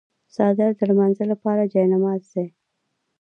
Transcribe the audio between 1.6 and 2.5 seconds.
جای نماز دی.